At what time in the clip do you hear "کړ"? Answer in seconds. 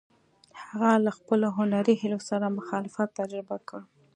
3.69-3.79